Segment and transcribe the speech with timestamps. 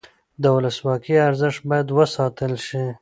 [0.41, 2.83] د ولسواکۍ ارزښت باید وساتل شي